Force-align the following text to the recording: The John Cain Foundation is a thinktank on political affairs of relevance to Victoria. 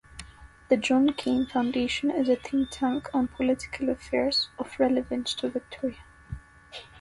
The 0.69 0.77
John 0.77 1.13
Cain 1.13 1.45
Foundation 1.45 2.09
is 2.09 2.27
a 2.27 2.35
thinktank 2.35 3.05
on 3.13 3.27
political 3.27 3.89
affairs 3.91 4.49
of 4.57 4.79
relevance 4.79 5.35
to 5.35 5.47
Victoria. 5.47 6.03